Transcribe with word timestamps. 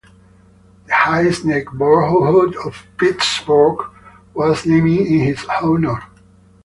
The 0.87 0.95
Hays 0.95 1.45
neighborhood 1.45 2.55
of 2.65 2.87
Pittsburgh 2.97 3.85
was 4.33 4.65
named 4.65 4.89
in 4.97 5.19
his 5.19 5.45
honor. 5.61 5.99